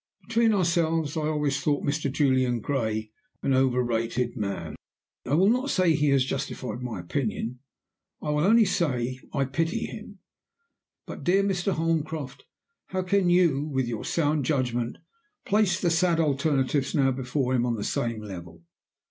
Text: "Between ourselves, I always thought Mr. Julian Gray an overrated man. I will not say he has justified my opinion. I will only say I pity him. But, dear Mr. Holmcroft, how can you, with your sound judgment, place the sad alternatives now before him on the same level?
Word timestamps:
"Between 0.27 0.51
ourselves, 0.51 1.15
I 1.15 1.27
always 1.27 1.61
thought 1.61 1.85
Mr. 1.85 2.11
Julian 2.11 2.59
Gray 2.59 3.11
an 3.43 3.53
overrated 3.53 4.35
man. 4.35 4.75
I 5.27 5.35
will 5.35 5.51
not 5.51 5.69
say 5.69 5.93
he 5.93 6.09
has 6.09 6.25
justified 6.25 6.81
my 6.81 6.99
opinion. 6.99 7.59
I 8.19 8.31
will 8.31 8.43
only 8.45 8.65
say 8.65 9.19
I 9.31 9.45
pity 9.45 9.85
him. 9.85 10.17
But, 11.05 11.23
dear 11.23 11.43
Mr. 11.43 11.73
Holmcroft, 11.73 12.45
how 12.87 13.03
can 13.03 13.29
you, 13.29 13.63
with 13.63 13.87
your 13.87 14.03
sound 14.03 14.43
judgment, 14.43 14.97
place 15.45 15.79
the 15.79 15.91
sad 15.91 16.19
alternatives 16.19 16.95
now 16.95 17.11
before 17.11 17.53
him 17.53 17.63
on 17.63 17.75
the 17.75 17.83
same 17.83 18.23
level? 18.23 18.63